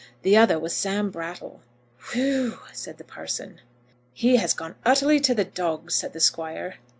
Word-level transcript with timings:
The 0.23 0.35
other 0.35 0.57
was 0.57 0.73
Sam 0.75 1.11
Brattle." 1.11 1.61
"Whew 2.11 2.33
w 2.49 2.49
w," 2.53 2.69
said 2.73 2.97
the 2.97 3.03
parson. 3.03 3.61
"He 4.15 4.37
has 4.37 4.55
gone 4.55 4.73
utterly 4.83 5.19
to 5.19 5.35
the 5.35 5.45
dogs," 5.45 5.93
said 5.93 6.13
the 6.13 6.19
Squire. 6.19 6.77